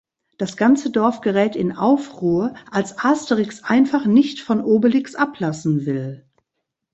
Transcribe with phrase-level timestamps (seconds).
[0.39, 6.25] Das ganze Dorf gerät in Aufruhr, als Asterix einfach nicht von Obelix ablassen will.